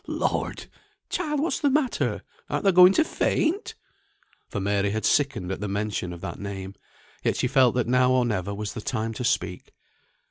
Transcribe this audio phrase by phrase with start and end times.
[0.07, 0.65] Lord!
[1.11, 2.23] child, what's the matter?
[2.49, 3.75] Art thou going to faint?"
[4.49, 6.73] For Mary had sickened at the mention of that name;
[7.23, 9.75] yet she felt that now or never was the time to speak.